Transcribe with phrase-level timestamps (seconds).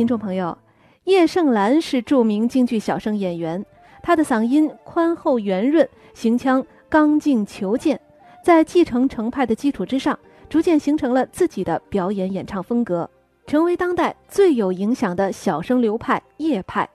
[0.00, 0.56] 听众朋友，
[1.04, 3.62] 叶盛兰是著名京剧小生演员，
[4.02, 8.00] 她的嗓音宽厚圆润，行腔刚劲遒健，
[8.42, 10.18] 在继承程派的基础之上，
[10.48, 13.10] 逐渐形成了自己的表演演唱风格，
[13.46, 16.88] 成为当代最有影响的小生流派叶派。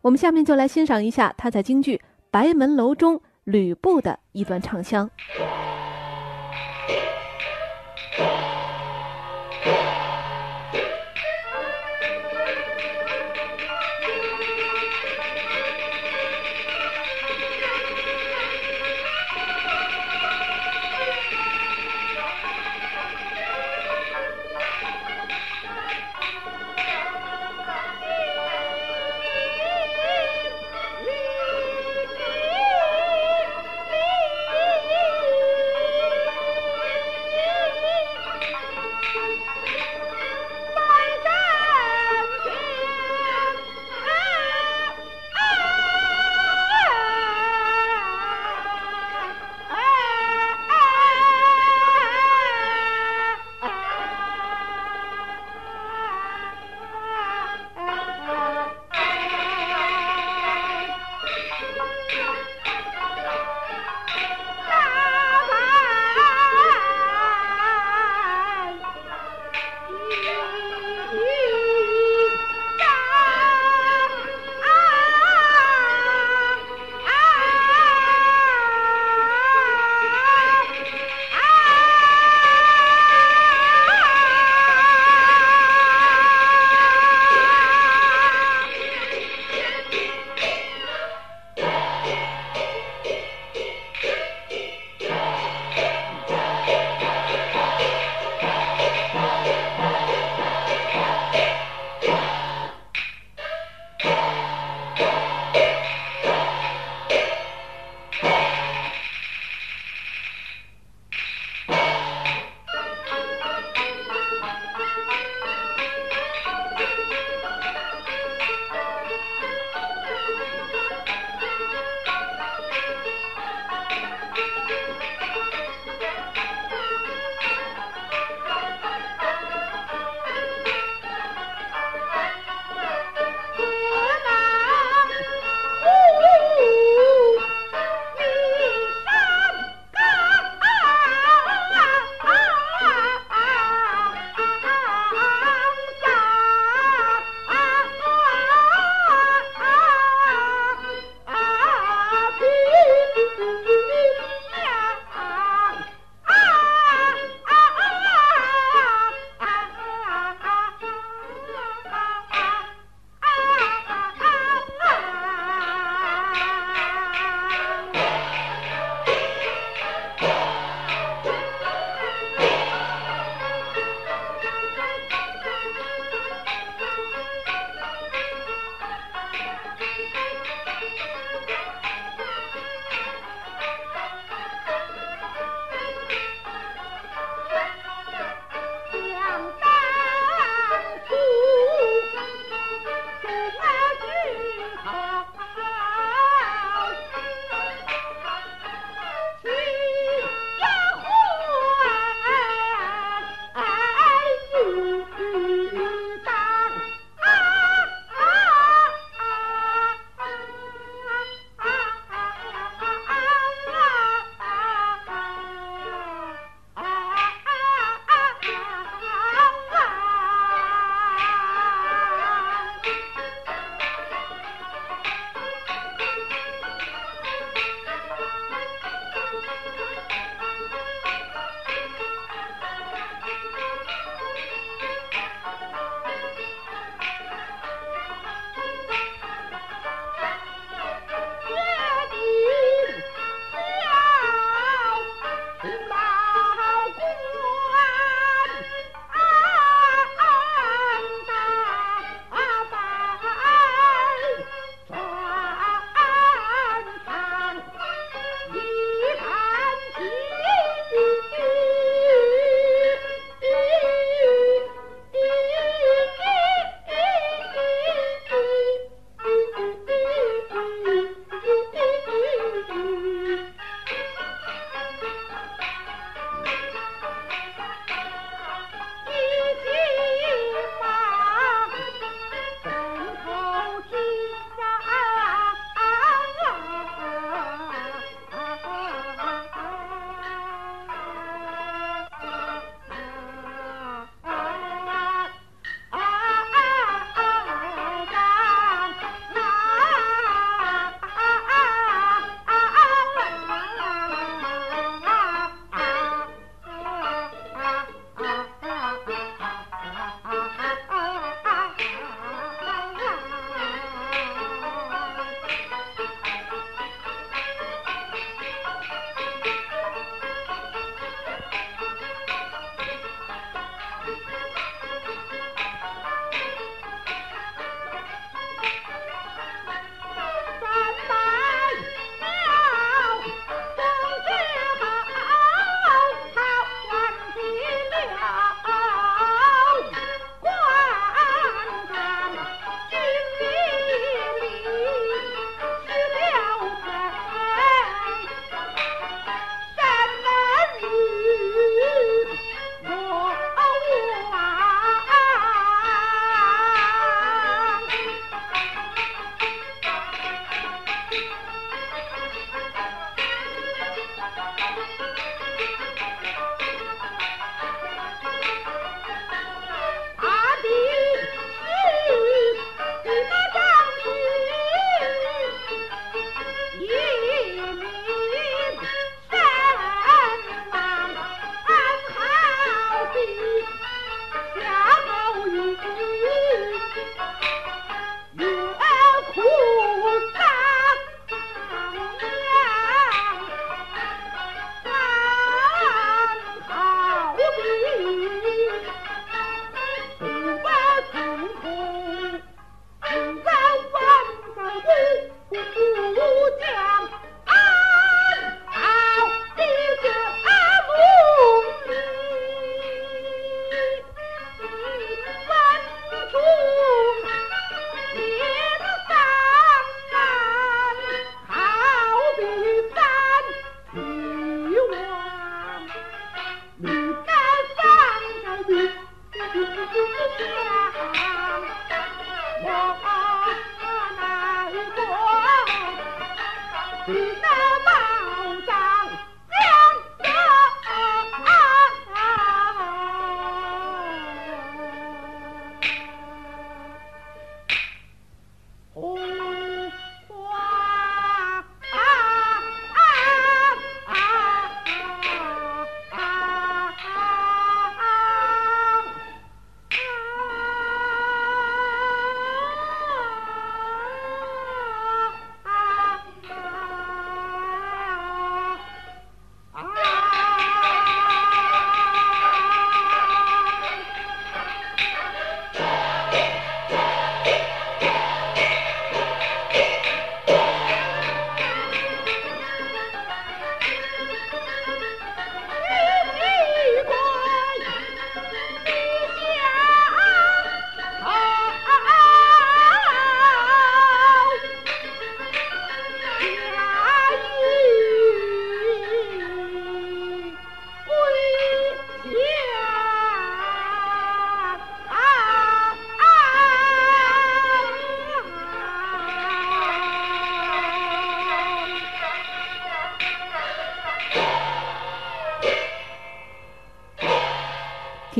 [0.00, 1.96] 我们下面就来欣赏一下她在京剧
[2.30, 5.10] 《白门楼》中吕布的一段唱腔。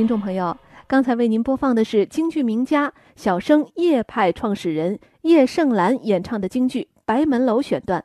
[0.01, 8.03] 听众朋友，刚才为您播放的是京剧名家小生叶派创始人叶盛兰演唱的京剧《白门楼》选段，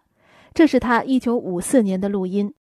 [0.53, 2.53] 这是他一九五四年的录音。